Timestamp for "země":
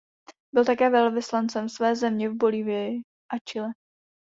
1.95-2.29